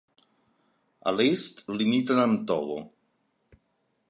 [1.09, 2.79] A l'est limiten amb Togo.